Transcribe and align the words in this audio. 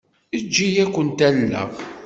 Eǧǧ-iyi 0.37 0.81
ad 0.83 0.89
kent-alleɣ. 0.95 1.69